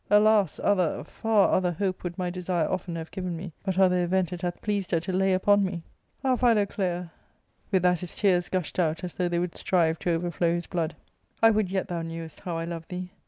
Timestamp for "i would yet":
11.43-11.87